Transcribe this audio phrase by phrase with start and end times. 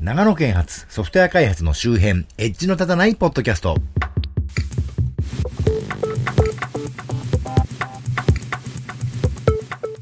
[0.00, 3.76] 長野県発ソフトウェア開発の周辺、エッジの立たないポッドキャスト。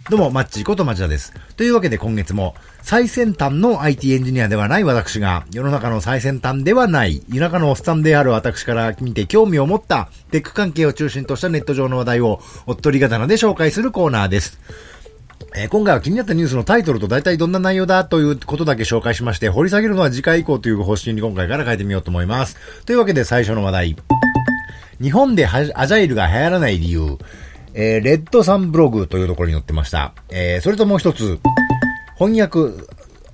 [0.09, 1.35] どうも、マッチこと町田です。
[1.57, 14.61] というわけで今月も、最先端の IT エンジニアではない私が、世の中の最先端ではない、田舎のおっさんである私から見て興味を持った、テック関係を中心としたネット上の話題を、おっとり刀で紹介するコーナーです。
[15.55, 22.57] えー、今回は気になったニュースのタイトルと大体どんな内容だということだけ紹介しまして、掘り下げるのは次回以降という方針に今回から変えてみようと思います。
[22.85, 23.97] というわけで最初の話題。
[25.01, 27.19] 日本でアジャイルが流行らない理由。
[27.75, 30.13] えー、レッドサンブログというところに載ってました。
[30.31, 31.39] えー、それともう一つ。
[32.19, 32.75] 翻訳、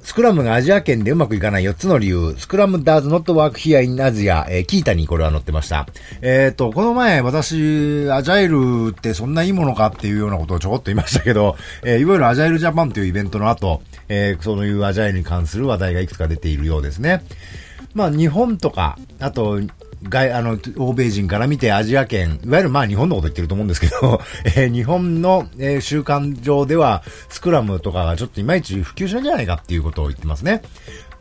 [0.05, 5.89] スクラムがアジア圏でうまくいかない4つの理由、スクラム does not work here in Asia、えー、キータにこれは載ってました。
[6.21, 17.25] えっ、ー、と、この前私、アジャイルってそんないいものかっていうようなことをちょこっと言いましたけど、えー、いわゆるアジャイルジャパンというイベントの後、えー、そういうアジャイルに関する話題がいくつか出ているようですね。
[17.95, 19.61] まあ、日本とか、あと、
[20.09, 30.63] 外、あの、欧米人から見てアジア圏、いわゆるまあ日本のこと言ってると思うんですけど、 えー、日本の、えー、習慣上では、スクラムとかがちょっといまいち普及しないんじゃないかっていうことを言ってますね。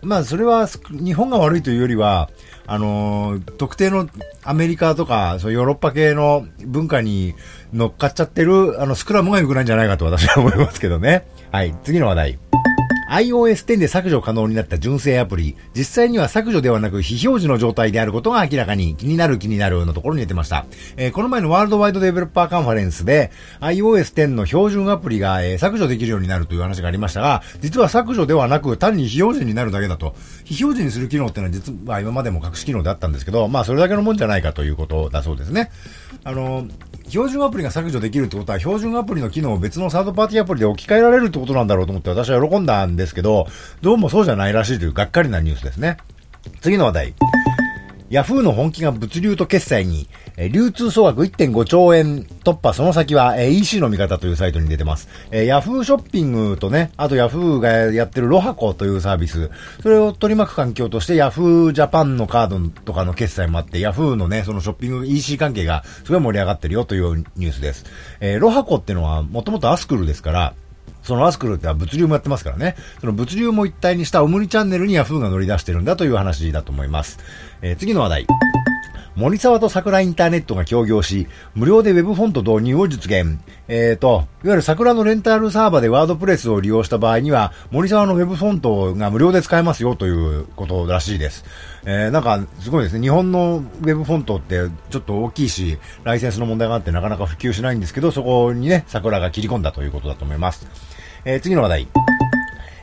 [0.02, 2.30] まあ、それは、日本が悪いというよりは、
[2.66, 4.10] あのー、特定の
[4.44, 7.36] アメリカとか、そうヨーロッパ系の文化に
[7.74, 11.26] 乗っかっちゃってる、あの、スクラムが良くないんじゃないかと私は思いますけどね。
[11.52, 12.53] はい、次の話題。
[13.10, 20.66] iOS 10で削除可能になった純正アプリ、実際には削除ではなく非表示の状態であることが明らかに気になる気になるのところに出てました。
[20.98, 30.16] えー、この前のワールドワイドデベロッパーカンファレンスで iOS 10の標準アプリが、えー、削除できるようになるという話がありましたが、実は削除ではなく単に非表示になるだけだと。
[30.44, 35.72] 非表示にする機能ってのは実は今までも隠し機能であったんですけど、まあそれだけのもんじゃないかということだそうですね。
[36.24, 36.66] あの、
[37.08, 43.48] 標準アプリが削除できるってことは、標準アプリの機能を別のサードパーティーアプリで置き換えられるってことなんだろうと思って私は喜んだんですけど、
[43.82, 45.98] どうもそうじゃないらしいというがっかりなニュースですね。
[46.62, 47.14] 次の話題。
[48.14, 55.10] ヤフーの本気が物流と決済に、え流通総額1.5兆円突破、その先は、え EC の見方というサイトに出てます。
[55.32, 59.50] えヤフーショッピングとね、あとヤフーがやってるロハコというサービス、
[59.82, 67.86] それを取り巻く環境としてヤフージャパンのカードとかの決済もあって、ヤフーのね、そのショッピング EC 関係がすごい盛り上がってるよというニュースです。
[68.20, 70.54] えー、ロハコってのはもともとアスクルですから、
[71.04, 72.76] そのアスクルっては物流もやってますからね。
[73.00, 77.20] その物流も一体にしたオムニチャンネルにヤフーが乗り出してるんだという話だと思います。
[77.62, 78.28] えー、次の話題。
[79.16, 83.40] 森沢と桜インターネットが協業し、無料で Web フォント導入を実現。
[83.68, 91.46] えっ、ー、と、いわゆる桜のレンタルサーバーでワードプレスを利用した場合には、森沢の Web フォントが無料で使えますよということらしいです。
[91.86, 93.02] えー、なんか、すごいですね。
[93.02, 100.93] 日本の Web フォントってちょっと大きいし、ライセンスの問題があってなかなか普及しないんですけど、そこにね、桜が切り込んだということだと思います。
[101.26, 101.88] えー、次の話題。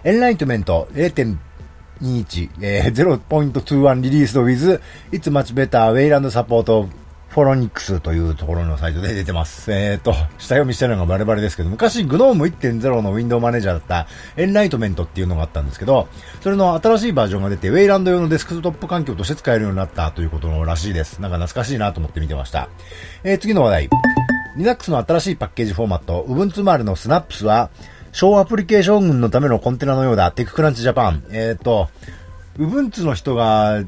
[0.03, 4.81] エンライトメント0.21、えー、0.21リリース with
[5.13, 6.89] It's Much Better Wayland Support
[7.31, 9.71] フォロニックスというところのサイトで出てます。
[9.71, 16.09] えっ、ー、と、下読みしてるのがバレバレですけど、昔 GNOME 1.0のウィンドウマネージャーだったEnlightenment っていうのがあったんですけど、
[16.41, 21.21] それの新しいバージョンが出て、 Wayland 用のデスクトップ環境として使えるようになったということらしいです。
[21.21, 22.69] なんか懐かしいなと思って見てました。
[23.23, 23.91] えー、次の話題。
[24.57, 27.71] Linux の新しいパッケージフォーマット、Ubuntu 周りの Snaps は、
[28.13, 30.33] 小アプリケーション群のためのコンテナのようだ。
[30.33, 31.25] TechCrunch Japan。
[31.31, 31.89] えっ、ー、と、
[32.59, 33.85] Ubuntu の人が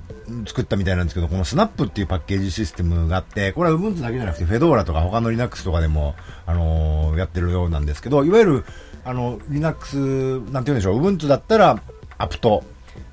[0.46, 6.14] 作ったみたいなんですけど、この Snap っていうパッケージシステムがあって、これは Ubuntu だけじゃなくて、 Fedora とか他の Linux とかでも、
[6.46, 8.64] あのー、やってるようなんですけど、いわゆる、
[9.04, 11.82] あの、Linux、なんて言うんでしょう、ウブンツだったら、
[12.16, 12.62] アプト、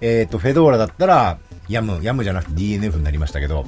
[0.02, 3.66] えっ、ー、と、フェドーラだったら、ヤム、ヤムじゃなくて DNF になりましたけど、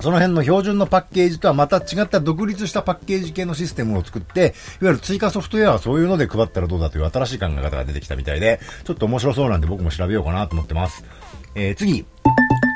[0.00, 11.04] その辺の標準のパッケージとはまた違った独立したパッケージ系のシステムを作って、いわゆる追加ソフトウェアはそういうので配ったらどうだという新しい考え方が出てきたみたいで、ちょっと面白そうなんで僕も調べようかなと思ってます。
[11.54, 12.06] えー、次。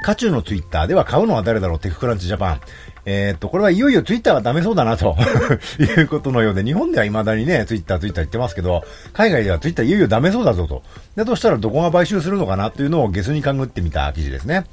[0.04, 2.60] 渦中のツイッターでは買うのは誰だろうテククランチジャパン。
[3.04, 5.16] えー、っと、これはいよいよツイッターはダメそうだなと
[5.80, 10.82] いうことのようで、日本では未だにね、ツイッター、ツイッター言ってますけど、海外ではツイッターいよいよダメそうだぞと。
[11.16, 14.64] だとしたらどこが買収するのかなというのをゲスに勘ぐってみた記事ですね。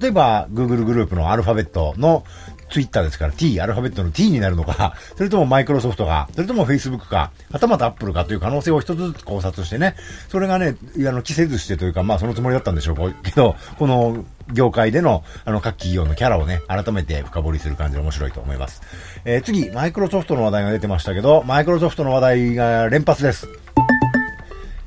[0.00, 2.24] 例えば、Google グループのアルファベットの
[2.70, 9.94] ツイッターですから T、アルファベットの T になるのか、 それともマイクロソフトか、それとも Facebook か、はたまた Apple かという可能性を一つずつ考察してね、
[10.28, 18.82] それがね、あの、着せずしてというか、まあそのつもりだったんでしょうけど、この業界での、あの、各企業のキャラをね、改めて深掘りする感じで面白いと思います。
[19.24, 23.48] えー、次、マイクロソフトの話題が出てましたけど、マイクロソフトの話題が連発です。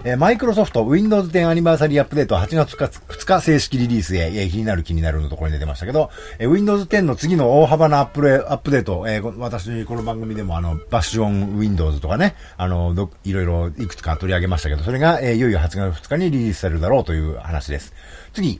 [0.03, 6.09] えー、マイクロソフト Windows 10アニバーサリーアップデート8月2日正式リリースへ、えー、気になる気になるのところに出てましたけど、
[6.39, 17.93] えー、Windows 10の次の大幅なアップレアップデート、えー、私、この番組でもあの、バッシュオン Windows とかね、あの、どいろいろいくつか取り上げましたけど、それが、えー、いよいよ8月2日にリリースされるだろうという話です。
[18.33, 18.59] 次。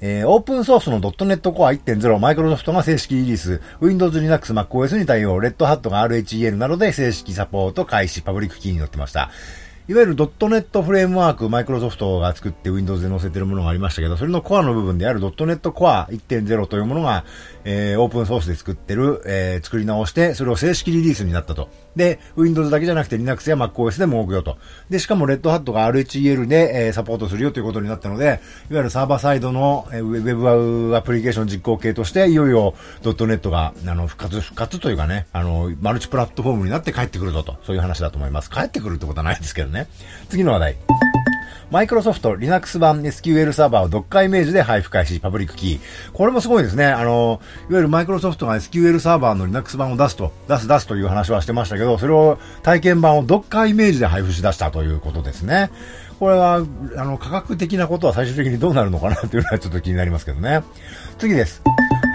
[0.00, 9.30] えー、オープンソースの .NET Core 1.0マイクロソフトが正式リリース、Windows、Linux、MacOS に対応、Red Hat が RHEL などで正式サポート開始、パブリックキーに載ってました。
[9.88, 17.24] いわゆるドットネットフレームワーク、マイクロソフトが作って Windows で載せてるものがありましたけど、それのコアの部分であるドットネットコア1.0というものが、
[17.64, 21.70] えー、オープンソースで作ってる、えー、作り直して、それを正式リリースになったと。
[21.96, 24.58] で、Windows だけじゃなくて Linux や MacOS でも動くよと。
[24.90, 28.40] で、しかも Red Hat が RHEL で、えー、サポートするよということになったので、いわ
[28.72, 37.56] ゆるサーバーサイドの、えー、ウェブアプリケーション実行系として、いよいよドットネットが、あの、復活、復活というかね、あの、マルチプラットフォームになって帰ってくるぞと。
[37.62, 38.50] そういう話だと思います。
[38.50, 39.77] 帰ってくるってことはないですけどね。
[39.78, 39.88] ね
[40.28, 40.76] 次の話題。
[41.70, 45.80] マイクロソフト Linux 版 SQL サーバーを Docker イメージで配布開始、パブリックキー。
[46.14, 46.86] これもすごいですね。
[46.86, 55.70] あの、いわゆるマイクロソフトが SQL サーバーの Linux 版を出すと、出す出すという話はしてましたけど、それを体験版を Docker イメージで配布し出したということですね。
[56.18, 56.64] これは、
[56.96, 60.62] あの、科学的なことは最終的にどうなるのかなっていうのはちょっと気になりますけどね。
[61.18, 61.62] 次です。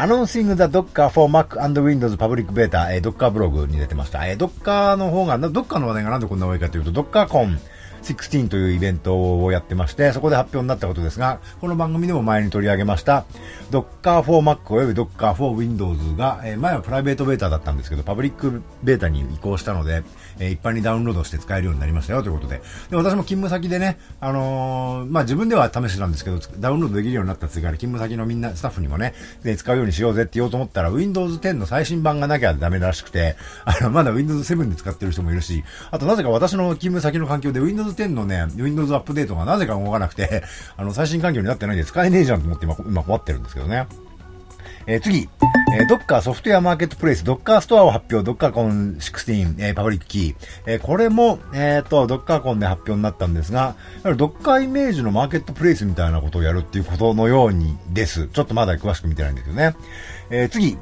[0.02, 4.28] Announcing the Docker for Mac and Windows Public Beta、えー、ブログに出てました。
[4.28, 7.60] えー、Docker の方が、ドッカーの話題がなんでこんな多いかというと、ドッカーコン
[8.04, 13.26] 16というイベントをやってまして、そこで発表になったことですが、この番組でも前に取り上げました、
[13.72, 20.04] Docker for Mac および Docker for Windows が、え、前はプライベートベータだったんですけど、パブリックベータに移行したので、
[20.40, 22.62] え、一般にダウンロードして使えるようになりましたよということで。
[22.90, 29.14] で、私も勤務先でね、あのー、まあ、自分では試してたんですけど、ダウンロードできるようになった次から勤務先のみんな、スタッフにもね、
[29.44, 33.36] で、使うようにしようぜって言おうと思ったら、Windows 10の最新版がなきゃダメらしくて、
[33.66, 40.44] あの、まだ Windows 7で使ってる人もいるし、あとなぜか私の勤務先の環境で Windows 10のね、Windows アップデートがなぜか動かなくて、
[40.78, 43.88] あの、最新環境になってないんで使えねえじゃんと思って今、今困ってるんですけどね。
[44.86, 45.30] えー、次、
[45.74, 50.36] えー、ドッカーソフトウェアマーケットプレイス、ドッカーストアを発表、ドッカーコン16、えー、パブリックキー。
[50.66, 58.28] えー、これも、えっ、ー、と、ドッカーコンで発表になったんですが、ドッカーイメージのマーケットプレイスみたいなことをやるっていうことのようにです。
[58.28, 59.76] ちょっとまだ詳しく見てないんですけどね。
[60.36, 60.76] えー、次、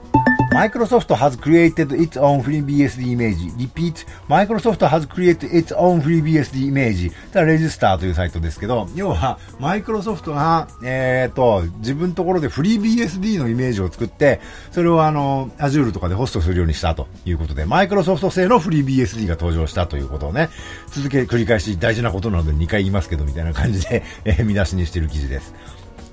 [0.53, 3.51] Microsoft has created its own FreeBSD image.
[3.57, 7.11] Repeat, Microsoft has created its own FreeBSD image.
[7.33, 14.39] ただ、レジスターというサイトですけど、要は、マイクロソフトが、えっ、ー、と、自分のところで FreeBSD のイメージを作って、
[14.71, 20.47] それをあの、Azure とかでホストするようにしたということで、マイクロソフト製の FreeBSD が登場したということをね、
[20.91, 25.53] 続け、繰り返し大事なことなので2回言いますけど、みたいな感じで、えー、見出しにしている記事です。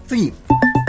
[0.09, 0.33] 次、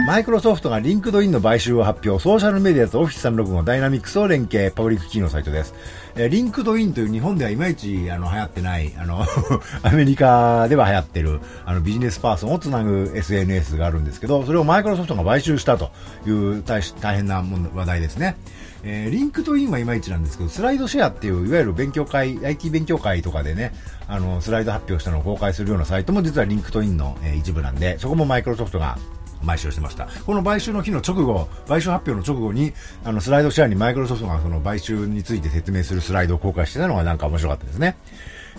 [0.07, 5.73] マイクロソフトが LinkedIn の買収を発表、ソーシャルメディアとオフィス365ダイナミックスを連携、 Publickey のサイトです。
[6.15, 9.25] えー、 LinkedIn という日本ではいまいちあの流行ってない、あの
[9.83, 15.91] アメリカでは流行ってるあのビジネスパーソンをつなぐ SNS があるんですけど、それをマイクロソフトが買収したと
[16.25, 16.81] いう大
[17.15, 18.35] 変な話題ですね。
[18.83, 23.73] えー、 LinkedIn はいまいちなんですけど、 SlideShare っていう、いわゆる勉強会、IT 勉強会とかでね、
[24.07, 28.97] あの、スライド発表したのを公開するようなサイトも実は LinkedIn の、えー、一部なんで、そこもマイクロソフトが
[29.45, 30.07] 買収してました。
[30.25, 37.97] この買収の日の直後、買収発表の直後に、あの、 SlideShare にマイクロソフトがその買収について説明するスライドを公開してたのがなんか面白かったですね。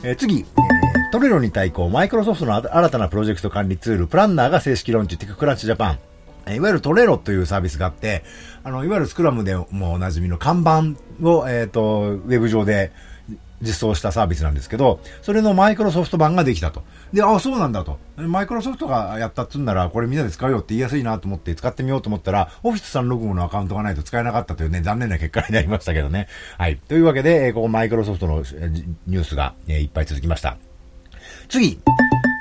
[0.02, 0.44] えー、次、え、
[1.12, 5.98] Trello に対抗、マイクロソフトの新たなプロジェクト管理ツール、プランナーが正式ローンチ、 TechCrunch Japan。
[6.48, 8.24] いわゆるトレロというサービスがあって、
[8.64, 12.92] あの、いわゆるスクラムでもおなじみの看板を、えっ、ー、と、ウェブ上で
[13.60, 16.82] 実装したサービスなんですけど、それのマイクロソフト版ができたと。
[17.12, 17.98] で、あ、そうなんだと。
[18.16, 26.28] マイクロソフトがやったっつんなら、これみんなで使うよって言いやすいなと思って使ってみようと思ったら、オフィス365のアカウントがないと使えなかったというね、残念な結果になりましたけどね。
[26.58, 26.78] はい。
[26.88, 28.38] というわけで、えここマイクロソフトの
[29.06, 30.56] ニュースが、えいっぱい続きました。
[31.48, 31.80] 次。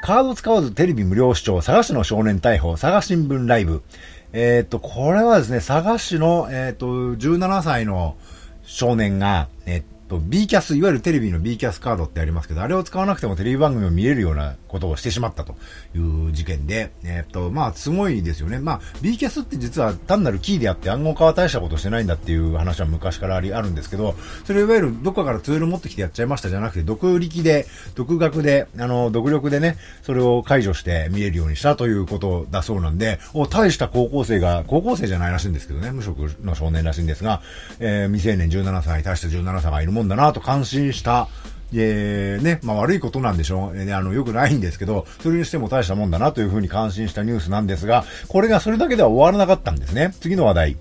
[0.03, 3.83] カード使わずテレビ無料視聴、佐賀市の少年逮捕、佐賀新聞ライブ。
[4.31, 8.15] えっ、と、これはですね、佐賀市の、えっ、と、17歳の
[8.63, 15.55] 少年が、えっ、と、B キャス、いわゆるテレビの B キャスカードってありますけど、あれを使わなくてもテレビ番組を見れるようなことをしてしまったと
[15.95, 18.59] いう事件で、えっと、まあ、すごいですよね。
[18.59, 37.41] まあ、B キャスって実は単なるキーであって暗号化は大したことしてないんだっていう話は昔からあり、あるんですけど、それいわゆるどっかからツール持ってきてやっちゃいましたじゃなくて、独力で、独学で、あの、独力でね、それを解除して見れるようにしたということだそうなんで、お、大した高校生が、高校生じゃないらしいんですけどね、無職の少年らしいんですが、
[37.79, 41.27] えー、未成年17歳、大した17歳がいるももんだなと感心した、
[41.73, 50.13] えー、ね、まあ悪いことなんでしょうね、あの、良くないんですけど、それにしても大したもんだなというふうに感心したニュースなんですが、これがそれだけでは終わらなかったんですね。
[50.19, 50.77] 次の話題。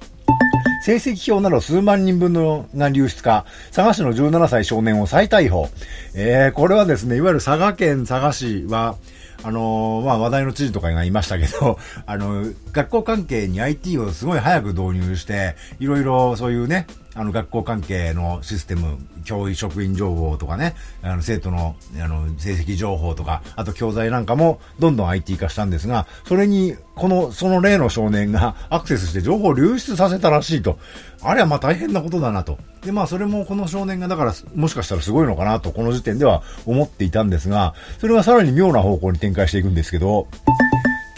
[0.82, 3.44] 成績表など数万人分のが流出か、
[3.74, 5.68] 佐賀市の17歳少年を再逮捕。
[6.14, 8.96] えー、これはですね、いわゆる佐賀県佐賀市は、
[9.42, 30.78] あのー、まあ、話題の知事とかがいましたけど、 あの、学校関係に IT をすごい早く導入して、いろいろそういうね、あの、学校関係のシステム、教育職員情報とかね、あの、生徒の、あの、成績情報とか、あと教材なんかもどんどん IT 化したんですが、それに、この、その例の少年が アクセスして情報を流出させたらしいと。
[31.22, 32.58] あれはまあ大変なことだなと。
[32.84, 40.28] で、まあそれもこの少年がだから、もしかしたらすごいのかなと、この時点では思っていたんですが、それがさらに妙な方向に展開していくんですけど、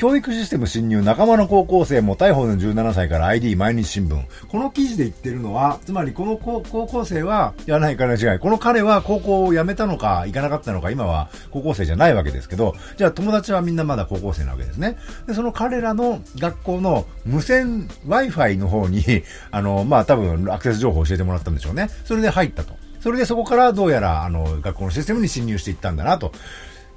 [0.01, 4.25] 教育システム侵入、仲間の高校生も逮捕の17歳から ID 毎日新聞。
[4.49, 8.39] この記事で言ってるのは、つまりこの高校生は、やらないから違い。
[8.39, 14.97] この彼は高校を辞めたのか、行かなかったのか、今は高校生じゃないわけですけど、じゃあ友達はみんなまだ高校生なわけですね。
[15.27, 19.03] で、その彼らの学校の無線 Wi-Fi の方に、
[19.53, 21.91] あの、まあ多分アクセス情報を教えてもらったんでしょうね。
[22.07, 22.73] それで入ったと。
[23.01, 26.33] それでそこからどうやら、あの、学校のシステムに侵入していったんだなと。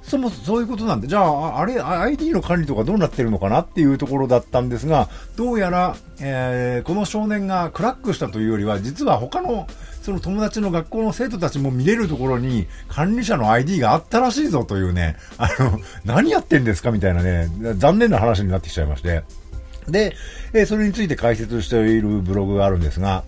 [0.06, 9.66] そもそもそういうことなんで、じゃあ、あれ、ID の管理とかどうなってるのかなっていうところだったんですが、どうやら、えー、この少年がクラックしたというよりは、実は他の、
[10.02, 19.24] その友達の学校の生徒たちも見れるところに管理者の ID があったらしいぞというね、あの、何やってんですかみたいなね、残念な話になってきちゃいまして。
[19.88, 20.14] で、
[20.52, 23.24] えー、それについて解説しているブログがあるんですが、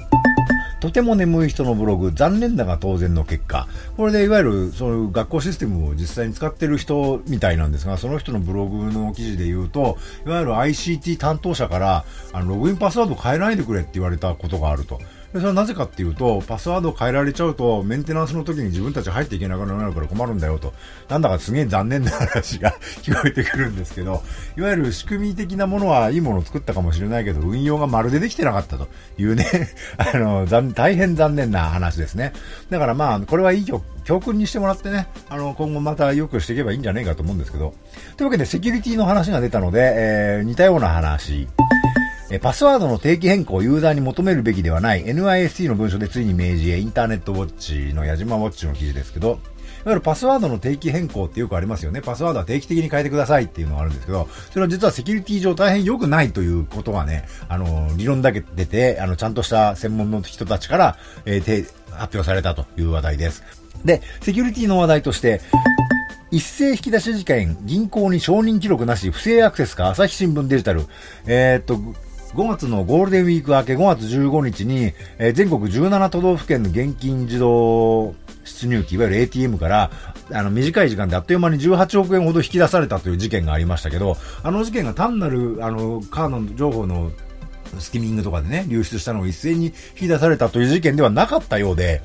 [0.87, 3.66] とても眠い人のブログ、残念だが当然の結果。
[3.97, 15.00] これでいわゆる、その学校システムを実際に使ってる人みたいなんですが、その人のブログの記事で言うと、いわゆる ICT 担当者から、あの、ログインパスワード変えないでくれって言われたことがあると。
[15.33, 20.73] でそれはなぜかっていうと、パスワードを変えられちゃうと、メンテナンスの時に自分たち入っていけなくなるから困るんだよと。
[21.09, 24.23] なんだかすげえ残念な話が 聞こえてくるんですけど、
[24.56, 29.47] いわゆる仕組み的なものはいいものを作ったかもしれないけど、運用がまるでできてなかったというね
[29.99, 32.33] あの、大変残念な話ですね。
[32.71, 33.66] だからまあ、これはいい
[34.04, 37.75] 教訓にしてもらってね、あの、今後また良くしていけばいいんじゃないかと思うんですけど。
[38.16, 41.49] というわけで、セキュリティの話が出たので、えー、似たような話。
[42.40, 49.38] パスワードの定期変更をユーザーに求めるべきではない NIST の文書でついに明示へインターネットウォッチの矢島ウォッチの記事ですけど、いわ
[49.93, 52.00] ゆるパスワードの定期変更ってよくありますよね。
[52.00, 63.45] パスワードは定期的に変えてくださいっていうのがあるんですけど、それは実はセキュリティ上大変良くないということがね、あの、理論だけ出て、あの、ちゃんとした専門の人たちから、えー、発表されたという話題です。
[63.85, 65.40] で、セキュリティの話題として、
[66.33, 70.87] 一斉引き出し事件、銀行に承認記録なし、不正アクセスか、朝日新聞デジタル。
[71.26, 71.78] えー、っと、
[72.35, 78.14] 5月のゴールデンウィーク明け5月15日に、えー、全国17都道府県の現金自動
[78.45, 79.90] 出入機、いわゆる ATM から、
[80.33, 87.11] あの、短い時間であっという間に18億円ほど引き出されたという事件がありましたけど、あの事件が単なる、あの、カード情報の
[87.78, 92.02] スキミングとかでね、流出したのを一斉に引き出されたという事件ではなかったようで、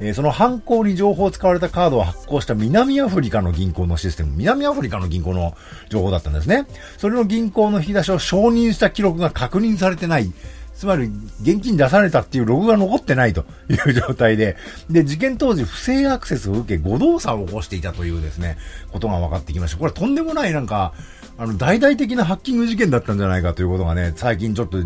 [0.00, 5.56] えー、その犯行に情報を使われたカードを発行した南アフリカの銀行のシステム、南アフリカの銀行の
[5.88, 6.66] 情報だったんですね。
[6.98, 10.32] それの銀行の引き出しを承認した記録が確認されてない。
[10.80, 14.56] つまり、現金出されたっていうログが残ってないという状態で、
[14.88, 18.56] で、事件当時不正アクセスを受け誤動作を起こしていたというですね、
[18.90, 19.76] ことが分かってきました。
[19.76, 20.94] これとんでもないなんか、
[21.36, 24.78] あの、大々的なハッキング事件だったんじゃないかということがね、最近ちょっと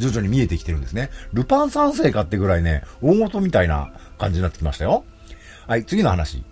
[0.00, 1.10] 徐々に見えてきてるんですね。
[1.32, 5.04] ルパン三世かってぐらいね、大元みたいな感じになってきましたよ。
[5.68, 6.42] はい、次の話。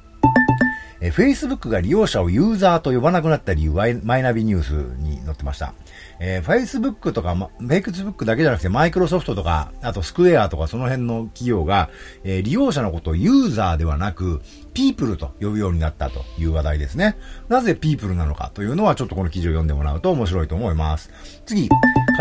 [1.01, 4.71] え、Facebook が利用者をユーザーと呼ばなくなった理由、マイナビニュース
[5.03, 5.75] に載ってました。
[6.19, 11.91] えー、Facebook とか、ま、Facebook だけじゃなくて、Microsoft とか、あとスクエアとかその辺の企業が、
[12.25, 14.41] えー、利用者のことをユーザーではなく、
[14.73, 17.17] People と呼ぶようになったという話題ですね。
[17.49, 21.11] なぜ People なのかというのは、ちょっとこの記事を読んでもらうと面白いと思います。
[21.47, 21.69] 次、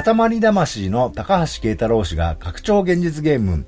[0.04, 3.66] 塊魂の高橋慶太郎氏が拡張現実ゲーム、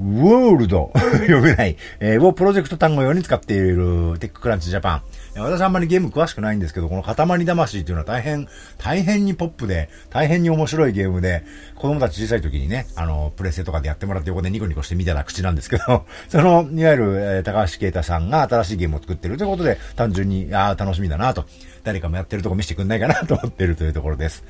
[0.00, 5.02] ウォールド読めない、えー、をプロジェクト単語用に使っているテッククランチジャパン。
[5.36, 11.44] 私あんまりゲーム詳しくないんですけど、この塊魂っていうのは大変、大変にポップで、大変に面白いゲームで、
[11.76, 21.44] 子供たち小さい時にね、あの、プレステとかでやってもらって横でニコニコして見たら口なんですけど、 その、いわゆる、えー、高橋啓太さんが新しいゲームを作ってるということで、単純に、ああ、楽しみだなと、
[21.84, 24.44] 誰かもやってるとこ見せてくんないかなと思ってるというところです。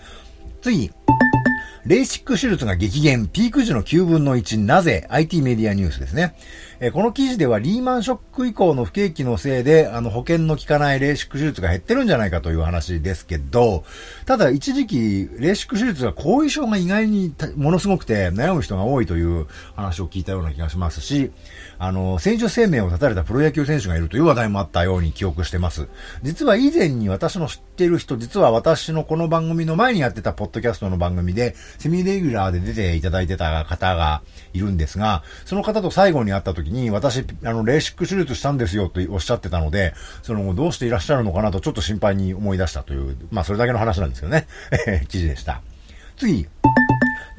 [0.63, 0.93] 次、
[1.87, 6.35] レーシック手術が激減、ピーク時の9分の1、なぜ ?IT メディアニュースですね。
[6.83, 13.85] え、この記事ではリーマンショック以降の不景気のせいで、あの、保険の効かないレーシック手術が減ってるんじゃないかという話ですけど、
[14.25, 19.47] ただ一時期、レーシック手術は後遺症が意外にものすごくて悩む人が多いという
[19.77, 21.31] 話を聞いたような気がしますし、
[21.79, 25.87] あの、選手生命を絶たれたプロ野球選手がいるという話題もあったように記憶してます。
[26.23, 34.23] 実は以前に私の知っている人、実は私のこの番組の前にやってたポッドキャストの番組で、セミレギュラーで出ていただいてた方が
[34.55, 44.47] いるんですが、その方と最後に会った時に、私、あの、レーシック手術したんですよとおっしゃってたので、その、どうしていらっしゃるのかなとちょっと心配に思い出したという、まあ、それだけの話なんですけどね。
[45.09, 45.61] 記事でした。
[46.17, 46.47] 次。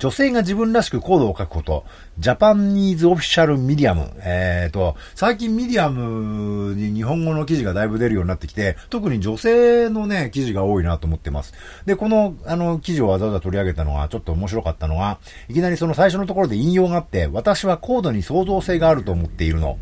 [0.02, 1.86] 女性が自分らしくコードを書くこと。
[2.18, 4.12] Japanese Official Medium。
[4.24, 11.54] えっ、ー、と、最近ミディアムに日本語の記事がだいぶ出るようになってきて、特に女性のね、記事が多いなと思ってます。
[11.86, 19.78] で、この、あの、記事をわざわざ取り上げたのは、ちょっと面白かったのは、いきなりその最初のところで引用があって、私はコードに創造性があると思っているの。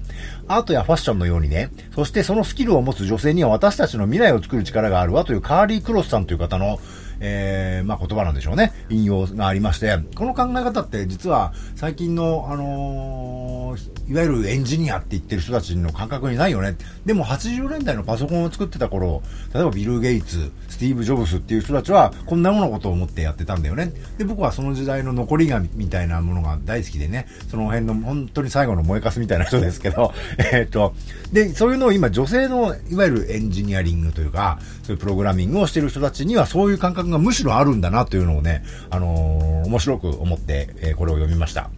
[0.50, 6.78] アートやファッションのようにね、そしてそのスキルを持つ女性には私たちの未来を作る力があるわというカーリー・クロスさんという方の
[7.20, 8.74] えー、まあ、言葉なんでしょうね。
[8.90, 16.76] 引用がありまして、この考え方って実は最近の、あのー、いわゆるエンジニアって言ってる人たちの感覚にないよね。
[17.06, 19.22] でも80年代のパソコンを作ってた頃、
[19.54, 23.94] 例えばビル・ゲイツ、スティーブ・ジョブスっていう人たちはこんなものことを思ってやってたんだよね。
[24.18, 30.14] で、僕はその時代の残り紙みたいなものが大好きでね、その辺の本当に最後の燃えかすみたいな人ですけど、
[30.52, 30.96] えっと、
[31.32, 41.70] で、そういうのを今女性のいわゆるエンジニアリングというか、そういうプログラミングをしてる人たちにはそういう感覚がむしろあるんだなというのをね、あのー、面白く思って、えー、これを読みました。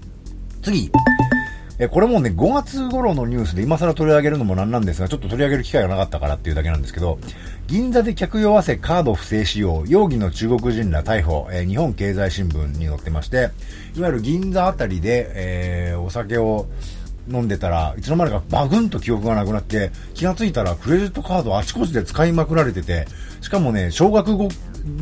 [0.62, 0.92] 次。
[1.80, 7.18] えこれもね、5月頃のニュースで今更取り上げるのもなんなんですが、ちょっと取り上げる機会がなかったからっていうだけなんですけど、
[7.66, 13.50] 銀座で客酔わせカード不正使用、容疑の中国人ら逮捕、えー、日本経済新聞に載ってまして、
[13.96, 16.68] いわゆる銀座あたりで、えー、お酒を
[17.28, 23.08] 飲んでたらいつの間にかバグンと記憶がなくなって気がついたらクレジットカードあちこちで使いまくられてて
[23.42, 24.38] しかもね小学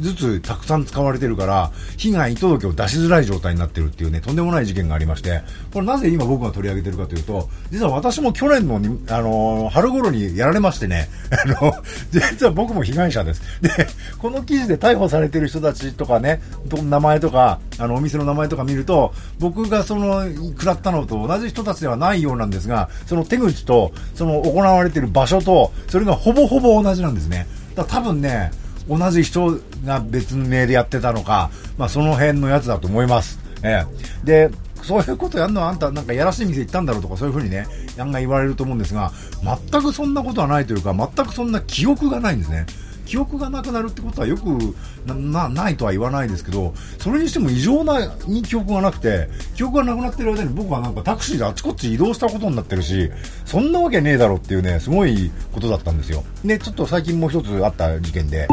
[0.02, 5.42] ずつたくさん使われてるから、被害届を出しづらい状態になってるっていうね、とんでもない事件がありまして、
[5.74, 11.74] これなぜ今僕が取り上げてるかというと、実は私も去年の、あのー、春頃にやられましてね、 あの、
[12.12, 13.42] 実は僕も被害者です。
[13.62, 13.70] で、
[14.18, 16.42] この記事で逮捕されてる人たちとかね、
[16.84, 27.48] 名前とか、あの、お店の名前とか見ると、僕がその、食らったのと同じ人たちではないようなんですが、その手口と、その行われてる場所と、それがほぼほぼ同じなんですね。
[27.76, 28.52] だ多分ね、
[28.90, 33.40] 同じ人が別名でやってたのか、まあ、その辺のやつだと思います。
[33.64, 33.86] え
[34.24, 34.50] え。
[34.50, 34.50] で、
[34.82, 39.12] そういうことやるのはあんたなんかやらしい店行ったんだろうとかそういうふうにね、やんが言われると思うんですが、
[39.72, 42.66] 全くそんなことはないというか、全くそんな記憶がないんですね。
[43.10, 44.46] 記憶がなくなるってことはよく
[45.08, 53.10] ないとは言わないですけどそれにしても異常なに記憶がなくて記憶がなくなってる間に僕はなんかタクシーであちこち移動したことになってるし
[53.46, 56.24] そんなわけねえだろっていうねすごいことだったんですよ。
[56.46, 58.48] でちょっと最近もう一つあった事件で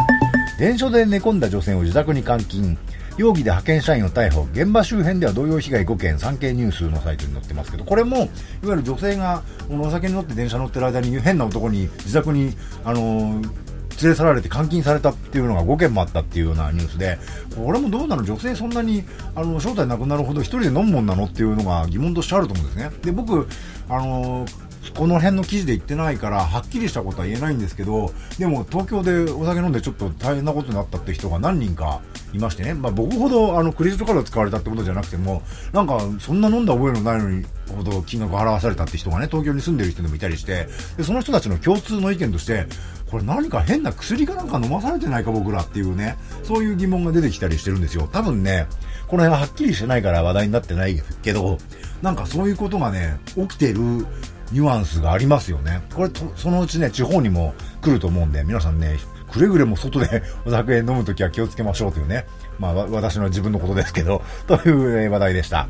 [0.59, 2.79] 電車で寝込んだ女性を自宅に監禁。
[3.19, 4.47] 容疑で派遣社員を逮捕。
[4.53, 6.19] 現場周辺では同様被害5件。
[6.19, 8.29] 産経ニュースのサイトに載ってますけどこれもいわ
[8.65, 13.66] ゆる女性がお酒に乗って電車乗ってる間に変な男に自宅にあのー
[14.03, 17.19] 連れ去られて監禁されたっていうのが5件もあったっていうようなニュースで、
[17.57, 18.25] これもどうなの？
[18.25, 19.05] 女性そんなに、
[19.35, 21.25] あの、正体なくなるほど1人で飲むもんなの？
[21.25, 22.91] っていうのが疑問としてあると思うんですね。
[23.03, 23.49] で、僕、
[23.89, 24.47] あの
[24.95, 32.01] この辺の記事で言ってないからはっきりしたことは言えないんですけどでも東京でお酒飲んでちょっと大変なことになったって人が何人か
[32.33, 37.45] いましてね、まあ、僕ほどあのクレジットカード使われたってことじゃなくてもなんかそんな飲んだ覚えのないのに
[37.75, 42.67] ほど金額払わされたって人がね東京に住んでる人でもいたりしてでその人たちの共通の意見として
[43.11, 48.09] これ何か変な薬かなんか飲まされてないか僕らっていうねそういう疑問が出てきたりしてるんですよ。
[48.13, 48.67] 多分ね
[49.07, 51.59] この辺ははっきりしてないから話題になってないけど
[52.03, 54.07] なんかそういうことがね起きてる
[54.53, 55.83] ニュアンスがありますよね。
[55.95, 58.99] これそのうちね地方にも来ると思うんで皆さんね
[59.31, 62.27] くれぐれも外で お酒飲むときは気をつけましょうというね
[62.59, 65.69] まあ私の自分のことですけどという話題でした。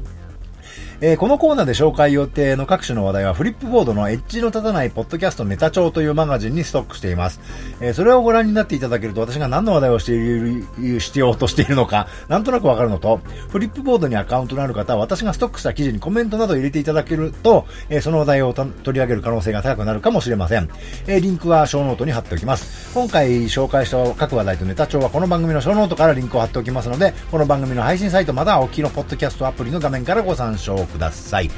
[1.03, 7.41] えー、このコーナーで紹介予定の各種の話題はフリップボードのエッジの立たないポッドキャストネタ帳というマガジンにストックしています。
[7.81, 20.71] えー、それをご覧になっていただけると私が何の話題をしている、してようとしているのか、なんとなくわかるのと、フリップボードにアカウントのある方は私がストックした記事にコメントなど入れていただけると、えー、その話題を取り上げる可能性が高くなるかもしれません。
[21.07, 22.95] えリンクはショーノートに貼っておきます。
[22.95, 31.51] 今回紹介した各話題とネタ帳はこの番組のショーノートからリンクを貼っておきますので、この番組の配信サイトまたはお聞きのポッドキャストアプリの画面からご参照ください。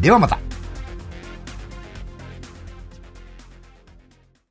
[0.00, 0.47] ではまた。